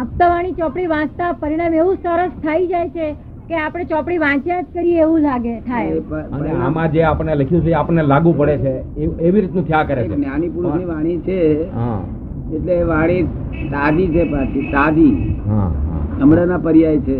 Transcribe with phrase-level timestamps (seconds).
[0.00, 3.06] આપતાવાણી ચોપડી વાંચતા પરિણામ એવું સરસ થઈ જાય છે
[3.48, 6.02] કે આપણે ચોપડી વાંચ્યા જ કરીએ એવું લાગે થાય.
[6.36, 8.72] અને આમાં જે આપણે લખ્યું છે આપણને લાગુ પડે છે
[9.26, 10.16] એવી રીતનું થયા કરે છે.
[10.16, 11.38] જ્ઞાની પુરુષની વાણી છે
[12.56, 13.22] એટલે વાણી
[13.72, 15.16] તાજી છે પાછી તાજી.
[16.20, 17.18] હમણાંના પર્યાય છે.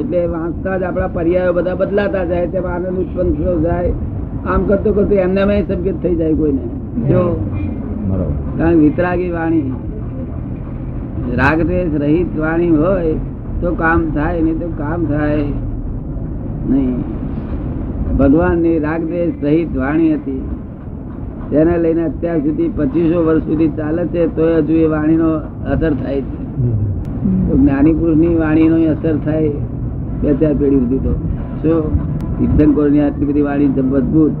[0.00, 3.92] એટલે વાંચતા જ આપણા પર્યાયો બધા બદલાતા જાય તેમાં આનંદ ઉત્પન્ન થયો જાય.
[4.50, 6.64] આમ કરતો કરતો એમને એમ સંકેત થઈ જાય કોઈને.
[7.10, 7.22] જો
[8.08, 8.32] બરોબર.
[8.58, 9.66] કારણ વિતરાગી વાણી
[11.34, 13.14] રાગદ્વેષ રહિત વાણી હોય
[13.60, 15.44] તો કામ થાય નહીં તો કામ થાય
[16.70, 17.00] નહીં.
[18.16, 20.42] ભગવાનની રાગદ્વેષ રહિત વાણી હતી.
[21.50, 25.28] તેને લઈને અત્યાર સુધી પચીસો વર્ષ સુધી ચાલે છે તો હજુ એ વાણીનો
[25.72, 26.46] અસર થાય છે.
[27.56, 29.48] જ્ઞાની પુરુષની વાણીનો અસર થાય
[30.22, 31.12] બે ચાર પેઢી સુધી તો.
[31.62, 32.06] શું?
[32.38, 34.32] તીર્થંકરની આટલી બધી વાણી મજબૂત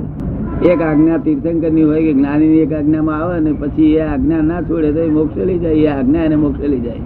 [0.62, 4.92] એક આજ્ઞા તીર્થંકરની હોય કે જ્ઞાનીની એક આજ્ઞામાં આવે ને પછી એ આજ્ઞા ના છોડે
[4.92, 5.74] તો એ મોક્ષ લઈ જાય.
[5.74, 7.00] એ આજ્ઞા એને મોક્ષ લઈ જાય.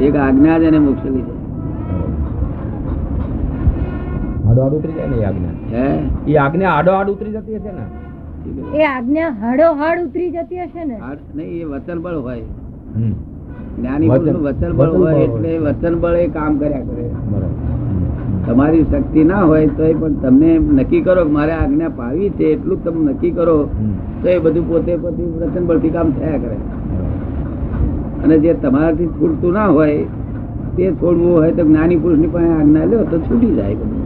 [0.00, 1.40] એક આજ્ઞા જ એને મોક્ષ લઈ જાય.
[4.48, 5.52] આડો ઉતરી જાય ને એ આજ્ઞા?
[5.70, 6.02] હે?
[6.26, 7.84] એ આજ્ઞા આડો આડ ઉતરી જતી હશે ને?
[8.74, 10.98] એ આજ્ઞા હડો હડ ઉતરી જતી હશે ને?
[11.34, 12.44] નહીં એ વચન બળ હોય.
[13.78, 15.24] જ્ઞાની વચન બળ હોય હોય.
[15.24, 17.10] એટલે વચન બળ એ કામ કર્યા કરે.
[17.30, 17.59] બરોબર.
[18.50, 22.78] તમારી શક્તિ ના હોય તો પણ તમને નક્કી કરો કે મારે આજ્ઞા પાવી છે એટલું
[22.84, 23.56] તમે નક્કી કરો
[24.22, 26.56] તો એ બધું પોતે પોતે વચન બળથી કામ થયા કરે.
[28.24, 29.98] અને જે તમારાથી છૂટતું ના હોય
[30.76, 34.02] તે છોડવું હોય તો જ્ઞાની પુરુષની પાસે આજ્ઞા લ્યો તો છૂટી જાય બધું.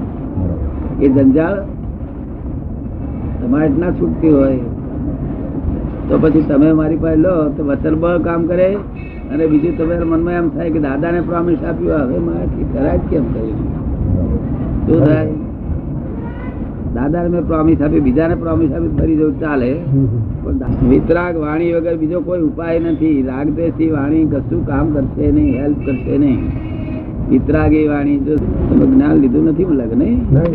[1.01, 1.57] એ જંજાળ
[3.41, 4.59] તમારે ના છૂટતી હોય
[6.09, 8.69] તો પછી તમે મારી પાસે લો તો વચન બળ કામ કરે.
[9.33, 13.84] અને બીજું તમારા મનમાં એમ થાય કે દાદાને પ્રોમિસ આપ્યું હવે મારાથી કરાય કેમ કર્યું?
[14.87, 15.27] શું થાય?
[16.95, 19.75] દાદાને મેં પ્રોમિસ આપી બીજાને પ્રોમિસ આપી ફરી જવું ચાલે.
[20.45, 23.23] પણ વિતરાગ વાણી વગર બીજો કોઈ ઉપાય નથી.
[23.23, 26.39] રાગદેશી વાણી કશું કામ કરશે નહીં હેલ્પ કરશે નહીં.
[27.31, 30.03] વિતરાગી વાણી જો તમે જ્ઞાન લીધું નથી મને લગ્ન.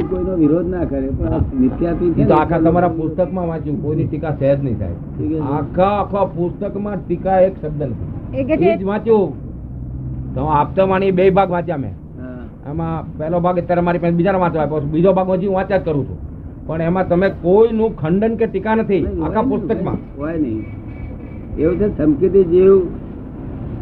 [0.09, 4.79] કોઈનો વિરોધ ના કરે પણ મિથ્યાથી છે આખા તમારા પુસ્તકમાં વાંચ્યું કોઈની ટીકા સહેજ નહીં
[4.79, 4.91] થાય.
[4.91, 5.39] છે.
[5.39, 8.67] આખા આખા પુસ્તકમાં ટીકા એક શબ્દ નથી.
[8.73, 9.33] એ જ વાંચ્યું.
[10.35, 11.93] તો આપતાવાણી બે ભાગ વાંચ્યા મેં.
[12.65, 14.79] એમાં પહેલો ભાગ અત્યારે મારી પાસે બીજાનો વાંચવા આપ્યો.
[14.79, 16.17] બીજો ભાગ હજી હું વાંચ્યા જ કરું છું.
[16.67, 19.03] પણ એમાં તમે કોઈનું ખંડન કે ટીકા નથી.
[19.25, 19.97] આખા પુસ્તકમાં.
[20.17, 20.65] હોય નહીં.
[21.57, 22.73] એવું છે ધમકીથી જીવ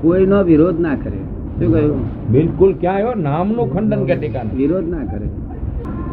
[0.01, 1.19] કોઈનો વિરોધ ના કરે.
[1.59, 2.31] શું કહ્યું?
[2.31, 5.27] બિલકુલ ક્યાં આવ્યો નામનું ખંડન કે ટીકા વિરોધ ના કરે.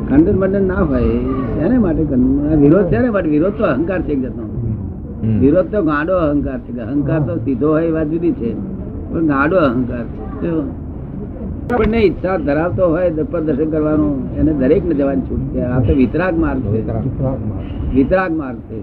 [0.08, 1.03] ખંડન બંડન ના હોય
[1.64, 2.03] એને માટે
[2.62, 4.44] વિરોધ છે ને બટ વિરોધ તો અહંકાર છે એક જાતનો.
[5.42, 6.80] વિરોધ તો ગાડો અહંકાર છે.
[6.80, 8.50] અહંકાર તો સીધો હોય એ વાત જુદી છે.
[9.10, 10.04] પણ ગાડો અહંકાર
[10.41, 10.84] છે?
[11.72, 15.60] આપણને ઈચ્છા ધરાવતો હોય દર્શન કરવાનું એને દરેક ને જવાની છૂટ છે.
[15.62, 16.80] આ તો વિતરાગ માર્ગ છે.
[17.94, 18.58] વિતરાગ માર્ગ.
[18.69, 18.78] છે.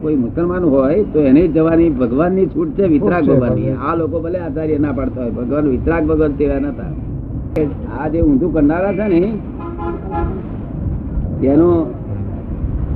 [0.00, 3.74] કોઈ મુસલમાન હોય તો એને જવાની ભગવાનની છૂટ છે વિતરાગ ભગવાનની.
[3.86, 6.92] આ લોકો ભલે આચાર્ય ના પાડતા હોય ભગવાન વિતરાગ ભગવાન તેવા નતા
[7.98, 9.22] આ જે ઊંધું કરનારા છે ને
[11.40, 11.68] તેનો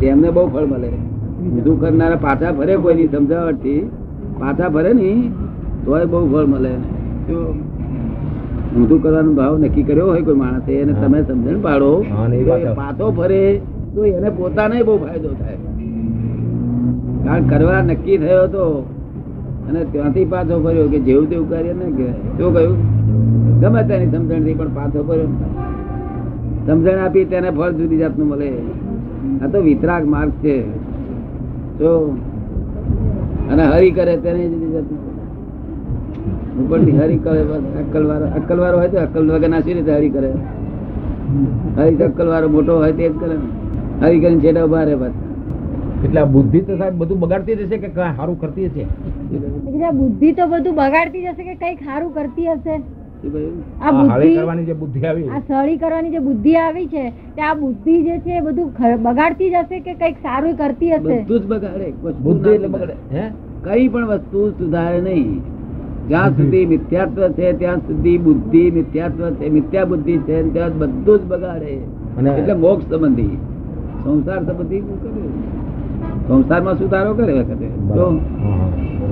[0.01, 0.91] તેમને બહુ ફળ મળે.
[1.45, 3.81] ઊંધું કરનારા પાછા ફરે કોઈની સમજાવટથી
[4.41, 5.11] પાછા ફરે ને
[5.85, 6.73] તોય બહુ ફળ મળે.
[7.29, 7.39] જો
[8.77, 12.03] ઊંધું કરવાનો ભાવ નક્કી કર્યો હોય કોઈ માણસે એને તમે સમજણ પાડો.
[12.11, 13.61] હા, ને એ તો વાત એ પાછો ફરે
[13.95, 15.59] તો એને પોતાને બહુ ફાયદો થાય.
[17.25, 18.65] કારણ કરવા નક્કી થયો તો
[19.69, 21.87] અને ત્યાંથી પાછો ફર્યો કે જેવું તેવું કાર્ય ને
[22.39, 22.77] શું કહ્યું?
[23.61, 25.29] ગમે તેની સમજણથી પણ પાછો ફર્યો.
[26.67, 28.51] સમજણ આપી તેને ફળ જુદી જાતનું મળે.
[29.43, 30.57] આ તો વિતરાગ માર્ગ છે.
[31.79, 32.17] જો
[33.51, 35.14] અને હરી કરે તેને જુદી જાતનું.
[36.63, 37.41] ઉપરથી હરી કરે
[37.83, 40.31] અક્કલ વાળો અક્કલ વાળો હોય તો અક્કલ વગર ના રીતે હરી કરે?
[41.79, 43.47] હરી અક્કલ વાળો મોટો હોય તે જ કરે ને.
[44.03, 45.31] હરી કરીને છેડા ઊભા રહે પાછા.
[46.05, 48.85] એટલે આ બુદ્ધિ તો સાહેબ બધું બગાડતી જશે કે કઈ સારું કરતી હશે?
[49.69, 52.77] એટલે બુદ્ધિ તો બધું બગાડતી જશે કે કંઈક સારું કરતી હશે?
[53.81, 55.27] આ બુદ્ધિ કરવાની જે બુદ્ધિ આવી.
[55.31, 57.05] આ સળી કરવાની જે બુદ્ધિ આવી છે
[57.39, 58.69] તે આ બુદ્ધિ જે છે એ બધું
[59.09, 61.19] બગાડતી જશે કે કંઈક સારું કરતી હશે?
[61.25, 61.89] બધું જ બગાડે
[62.29, 62.97] બુદ્ધિ એટલે સુધારે.
[63.17, 63.25] હે?
[63.67, 65.43] કઈ પણ વસ્તુ સુધારે નહીં.
[66.09, 71.23] જ્યાં સુધી મિથ્યાત્વ છે ત્યાં સુધી બુદ્ધિ મિથ્યાત્વ છે મિથ્યા બુદ્ધિ છે ત્યાં બધું જ
[71.33, 71.73] બગાડે.
[72.39, 73.37] એટલે મોક્ષ સંબંધી.
[74.05, 74.83] સંસાર સંબંધી
[76.27, 77.69] સંસારમાં સુધારો કરે વખતે.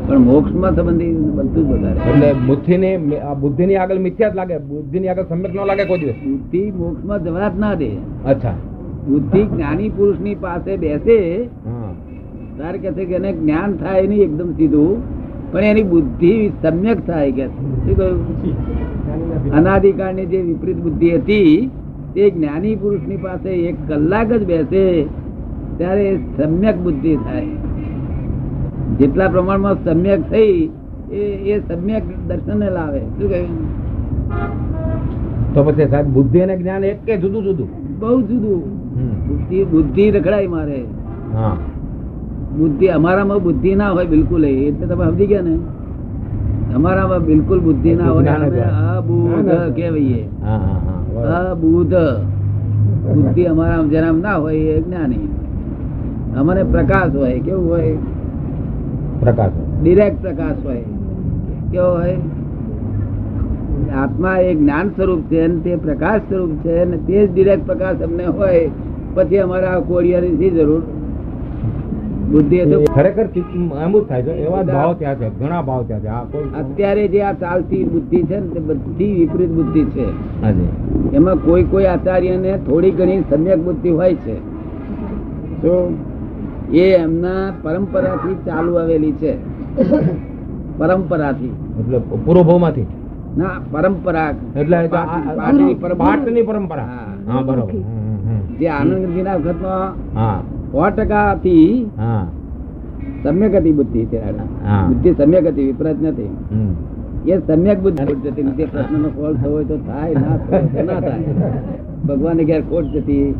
[0.06, 2.00] પણ મોક્ષમાં સંબંધી બધું બગાડે.
[2.10, 4.56] એટલે બુદ્ધિની આ બુદ્ધિની આગળ મિથ્યા જ લાગે.
[4.72, 6.20] બુદ્ધિની આગળ સમ્યક ન લાગે કોઈ દિવસ.
[6.26, 7.90] બુદ્ધિ મોક્ષમાં જવા જ ના દે.
[8.26, 8.54] અચ્છા.
[9.08, 11.18] બુદ્ધિ જ્ઞાની પુરુષની પાસે બેસે.
[12.58, 15.21] તારે કે છે કે એને જ્ઞાન થાય નહીં એકદમ સીધું.
[15.52, 20.30] પણ એની બુદ્ધિ સમ્યક થાય કે શું કહ્યું?
[20.30, 21.70] જે વિપરીત બુદ્ધિ હતી
[22.14, 25.06] તે જ્ઞાની પુરુષની પાસે એક કલાક જ બેસે
[25.76, 27.46] ત્યારે સમ્યક બુદ્ધિ થાય.
[28.98, 30.70] જેટલા પ્રમાણમાં સમ્યક થઈ
[31.12, 32.98] એ એ સમ્યક દર્શન લાવે.
[32.98, 33.82] શું કહ્યું?
[35.54, 37.68] તો પછી સાહેબ બુદ્ધિ અને જ્ઞાન એક કે જુદું જુદું?
[38.00, 38.62] બહુ જુદું.
[39.28, 40.84] બુદ્ધિ બુદ્ધિ રખડાય મારે.
[41.32, 41.56] હા.
[42.58, 45.56] બુદ્ધિ અમારામાં બુદ્ધિ ના હોય બિલકુલ એટલે તમે સમજી ગયા ને?
[46.74, 48.24] અમારામાં બિલકુલ બુદ્ધિ ના હોય.
[48.28, 49.44] અબુધ
[51.14, 51.50] બરાબર.
[51.50, 51.94] અબુધ
[53.14, 55.28] બુદ્ધિ અમારા જેના ના હોય એ જ્ઞાની.
[56.38, 57.96] અમારે પ્રકાશ હોય કેવું હોય?
[59.20, 59.50] પ્રકાશ
[59.82, 60.84] ડિરેક્ટ પ્રકાશ હોય.
[61.72, 62.16] કેવો હોય?
[63.96, 68.02] આત્મા એ જ્ઞાન સ્વરૂપ છે અને તે પ્રકાશ સ્વરૂપ છે અને તે જ ડિરેક્ટ પ્રકાશ
[68.02, 68.70] અમને હોય.
[69.14, 70.82] પછી અમારા કોડિયાની શી જરૂર
[72.32, 73.26] બુદ્ધિ તો ખરેખર
[73.78, 74.32] એમ જ થાય છે.
[74.44, 75.28] એવા ભાવ ત્યાં છે.
[75.38, 76.08] ઘણા ભાવ ત્યાં છે.
[76.08, 80.06] આ કોઈ અત્યારે જે આ ચાલતી બુદ્ધિ છે ને તે બધી વિપરીત બુદ્ધિ છે.
[81.12, 84.36] એમાં કોઈ કોઈ આચાર્યને થોડી ઘણી સમ્યક બુદ્ધિ હોય છે.
[85.62, 85.74] તો
[86.74, 89.32] એ એમના પરંપરાથી ચાલુ આવેલી છે.
[90.78, 91.52] પરંપરાથી.
[91.80, 92.86] એટલે પૂર્વભાવમાંથી
[93.36, 94.30] ના પરંપરા.
[94.56, 94.76] એટલે
[95.98, 96.86] પાટની પરંપરા.
[97.26, 97.42] હા.
[97.42, 97.74] બરોબર.
[98.58, 100.38] જે આનંદ આનંદજીના વખતમાં હા.
[100.72, 101.90] સો ટકાથી
[103.22, 104.02] સમ્યક હતી બુદ્ધિ
[104.88, 106.30] બુદ્ધિ સમ્યક હતી વિપરીત નથી.
[107.26, 108.42] એ સમ્યક બુદ્ધિ જતી.
[108.42, 108.56] નથી.
[108.56, 111.24] તે પ્રશ્નનો ફોલ થવો હોય તો થાય ના થાય ના થાય.
[112.08, 113.34] ભગવાનને ઘેર ખોટ જતી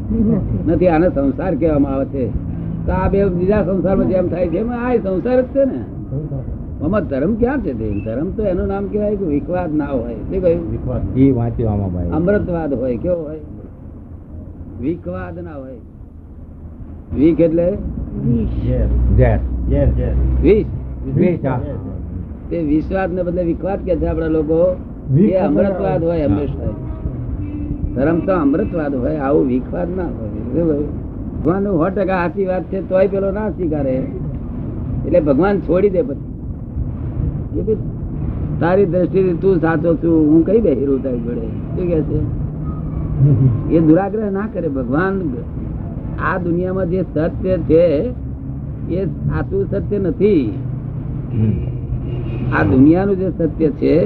[0.66, 0.88] નથી.
[0.88, 2.24] આને સંસાર કહેવામાં આવે છે.
[2.86, 5.80] તો આ બે બીજા સંસારમાં જેમ થાય છે એમ આ સંસાર જ છે ને.
[6.82, 7.88] આમાં ધર્મ ક્યાં છે તે?
[8.04, 10.14] ધર્મ તો એનું નામ કહેવાય કે વિખવાદ ના હોય.
[10.14, 10.62] શું કહ્યું?
[12.16, 13.40] અમૃતવાદ હોય કેવો હોય?
[14.80, 15.78] વિખવાદ ના હોય.
[17.14, 17.68] વિખ એટલે.
[22.50, 24.76] તે વિશ્વાસ ને બદલે વિકવાદ કે છે આપડા લોકો?
[25.18, 26.72] એ અમૃતવાદ હોય હંમેશા
[27.94, 30.76] ધર્મ તો અમૃતવાદ હોય આવું વિકવાદ ના હોય.
[31.44, 33.96] ભગવાન સો ટકા સાચી વાત છે તોય પેલો ના સ્વીકારે.
[35.06, 37.76] એટલે ભગવાન છોડી દે પછી.
[38.60, 41.46] તારી દ્રષ્ટિથી તું સાચો છું હું કઈ બેહીરું તારી જોડે?
[41.74, 42.20] શું કે છે?
[43.76, 44.68] એ દુરાગ્રહ ના કરે.
[44.68, 45.14] ભગવાન
[46.20, 47.84] આ દુનિયામાં જે સત્ય છે
[48.90, 50.52] એ સાચું સત્ય નથી.
[52.58, 53.96] આ દુનિયાનું જે સત્ય છે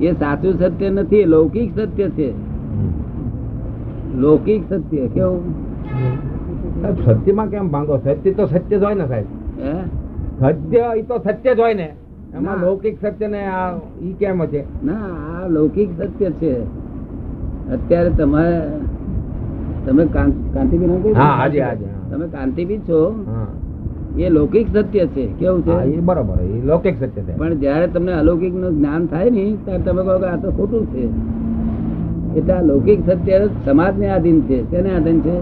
[0.00, 2.34] એ સાચું સત્ય નથી લૌકિક સત્ય છે.
[4.16, 5.42] લૌકિક સત્ય કેવું?
[7.06, 7.96] સત્યમાં કેમ ભાંગો?
[7.96, 9.26] સત્ય તો સત્ય જ હોય ને સાહેબ.
[9.62, 9.74] હે?
[10.40, 11.88] સત્ય એ તો સત્ય જ હોય ને.
[12.36, 13.72] એમાં લૌકિક સત્ય ને આ
[14.02, 16.62] ઈ કેમ છે ના આ લૌકિક સત્ય છે.
[17.72, 18.60] અત્યારે તમારે
[19.86, 23.00] તમે કાંતિબી હા, હાજી, હાજી, તમે કાંતિબી છો?
[24.18, 25.26] એ લૌકિક સત્ય છે.
[25.38, 25.70] કેવું છે?
[25.70, 27.36] એ બરોબર એ લૌકિક સત્ય છે.
[27.36, 31.04] પણ જયારે તમને અલૌકિકનું જ્ઞાન થાય ને ત્યારે તમે કહો કે આ તો ખોટું છે.
[32.38, 34.70] એટલે આ લૌકિક સત્ય સમાજ ને આધીન છે.
[34.70, 35.36] તેને આધીન છે?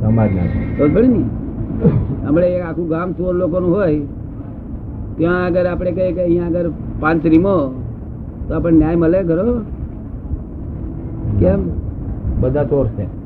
[0.00, 0.44] સમાજ ને?
[2.26, 4.00] આપણે એક આખું ગામ ચોર લોકોનું હોય.
[5.16, 6.70] ત્યાં આગળ આપણે કહીએ કે અહીંયા આગળ
[7.00, 7.56] પાંચ રીમો
[8.48, 9.60] તો આપણને ન્યાય મળે ખરો?
[11.40, 11.60] કેમ?
[12.40, 13.23] બધા ચોર છે.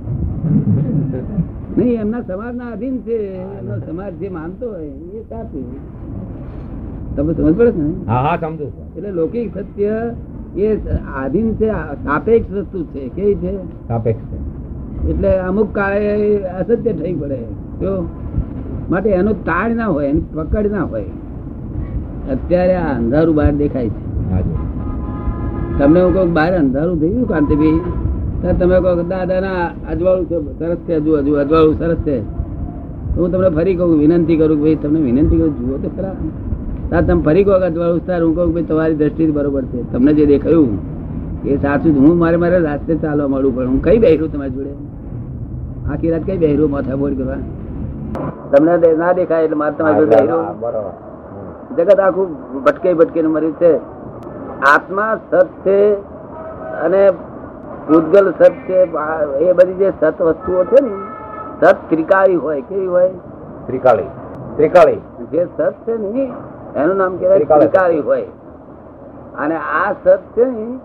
[1.78, 3.18] નહીં એમના સમાજના અધીન છે.
[3.58, 5.64] એમનો સમાજ જે માનતો હોય એ સાચું.
[7.16, 8.04] તમે સમજ પડે ને?
[8.06, 8.72] હા હા સમજો.
[8.96, 10.14] એટલે લૌકિક સત્ય
[10.56, 10.76] એ
[11.14, 11.68] આધીન છે
[12.04, 13.08] સાપેક્ષ વસ્તુ છે.
[13.08, 13.88] કેવી છે?
[13.88, 17.38] સાપેક્ષ એટલે અમુક કાળે અસત્ય થઈ પડે.
[17.80, 18.08] જો?
[18.90, 21.04] માટે એનું તાળ ના હોય એની પકડ ના હોય.
[22.30, 24.08] અત્યારે આ અંધારું બહાર દેખાય છે.
[25.78, 27.80] તમને હું કહું બહાર અંધારું થઈ ગયું કાંતિભાઈ?
[28.42, 30.26] તમે કહો દાદા ના અજવાળું
[30.58, 32.16] સરસ છે હજુ હજુ અજવાળું સરસ છે.
[33.16, 36.14] હું તમને ફરી કહું વિનંતી કરું કે ભાઈ તમને વિનંતી કરું જુઓ તો ખરા.
[36.90, 39.80] તાર તમે ફરી કહો અજવાળું તાર હું કહું ભાઈ તમારી દ્રષ્ટિ બરોબર છે.
[39.92, 40.78] તમને જે દેખાયું
[41.44, 44.72] એ સાચું હું મારે મારે રાસ્તે ચાલવા મળવું પણ હું કઈ બેહરું તમારી જોડે?
[45.90, 47.40] આખી રાત કઈ બેહરું માથા બોર કરવા?
[48.52, 50.86] તમને ના દેખાય એટલે મારે તમારી જોડે બેહરું.
[51.76, 52.28] જગત આખું
[52.66, 53.72] ભટકે ભટકે મર્યું છે.
[54.74, 55.78] આત્મા સત છે
[56.84, 57.02] અને
[57.88, 58.82] પૂતગલ સત છે
[59.38, 60.92] એ બધી જે સત વસ્તુઓ છે ને
[61.60, 63.10] સત ત્રિકાળી હોય કેવી હોય?
[63.66, 64.08] ત્રિકાળી.
[64.56, 65.00] ત્રિકાળી.
[65.32, 66.32] જે સત છે ને
[66.76, 68.00] એનું નામ કહેવાય ત્રિકાળ.
[68.00, 68.26] હોય.
[69.38, 70.78] અને આ સત છે ને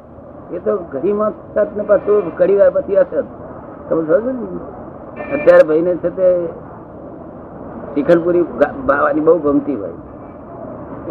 [0.51, 3.25] એ તો ઘડીમાં સત ને પાછું ઘડી વાર પછી અસત.
[3.89, 4.47] તમે સમજો ને?
[5.33, 6.47] અત્યારે ભાઈને છે તે
[7.95, 8.45] શિખલપુરી
[8.85, 9.93] બાવાની બહુ ગમતી હોય.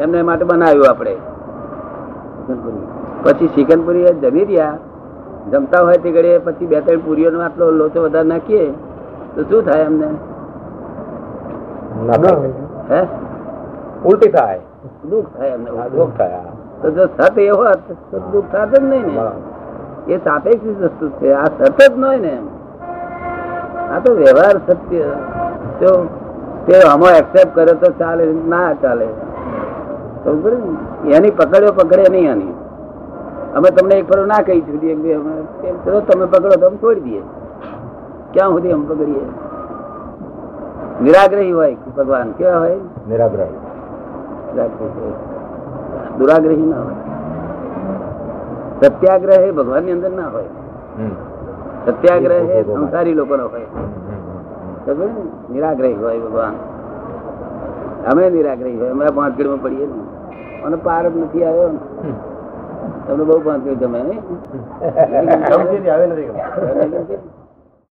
[0.00, 1.14] એમને માટે બનાવ્યું આપણે.
[1.14, 2.86] શિખંડપુરી
[3.22, 4.78] પછી શિખનપુરી જમી રહ્યા.
[5.50, 8.72] જમતા હોય તે ઘડીએ પછી બે ત્રણ પુરીઓનો આટલો લોચો વધારે નાખીએ
[9.36, 10.06] તો શું થાય એમને?
[12.90, 13.06] હે?
[14.04, 14.60] ઉલટી થાય.
[15.10, 16.30] દુઃખ થાય એમને દુઃખ થાય
[16.82, 17.78] તો જો સત એ હોત
[18.10, 20.14] તો દુઃખ થાત જ નહીં ને.
[20.14, 21.32] એ સાપેક્ષ વસ્તુ છે.
[21.32, 22.46] આ સત જ ન હોય ને એમ.
[23.92, 25.04] આ તો વ્યવહાર સત્ય.
[25.80, 26.06] જો
[26.66, 29.08] તે આમાં એક્સેપ્ટ કરે તો ચાલે ના ચાલે.
[31.06, 32.61] એની પકડ્યો પકડે નહીં આની.
[33.56, 35.32] અમે તમને એક ફરો ના કહી સુધી એક બે અમે
[36.08, 37.22] તમે પકડો તો અમે છોડી દઈએ.
[38.32, 39.24] ક્યાં સુધી અમે પકડીએ?
[41.04, 42.28] નિરાગ્રહી હોય ભગવાન?
[42.38, 42.78] કેવા હોય?
[43.08, 43.56] નિરાગ્રહી.
[46.18, 46.98] દુરાગ્રહી ના હોય.
[48.80, 50.50] સત્યાગ્રહ એ ભગવાનની અંદર ના હોય.
[51.86, 53.46] સત્યાગ્રહ એ સંસારી લોકો નો?
[53.54, 53.68] હોય?
[55.52, 56.54] નિરાગ્રહી હોય ભગવાન.
[58.10, 58.92] અમે નિરાગ્રહી હોય.
[58.96, 59.98] અમે પાંચમાં પડીએ ને
[60.66, 61.80] અને પાર જ નથી આવ્યો ને.
[63.12, 64.00] તમને બહુ પાંચ ગમે